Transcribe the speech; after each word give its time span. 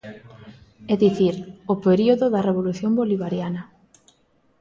É 0.93 0.95
dicir, 1.05 1.35
o 1.73 1.75
período 1.85 2.25
da 2.33 2.45
Revolución 2.49 2.91
Bolivariana. 2.99 3.61